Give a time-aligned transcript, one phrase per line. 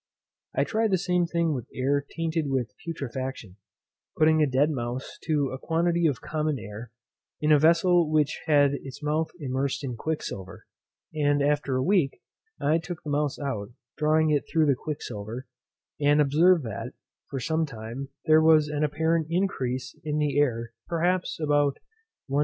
[0.55, 3.57] I tried the same thing with air tainted with putrefaction,
[4.17, 6.91] putting a dead mouse to a quantity of common air,
[7.39, 10.65] in a vessel which had its mouth immersed in quicksilver,
[11.13, 12.19] and after a week
[12.59, 15.45] I took the mouse out, drawing it through the quicksilver,
[15.99, 16.93] and observed that,
[17.29, 21.77] for some time, there was an apparent increase of the air perhaps about
[22.27, 22.39] 1/20.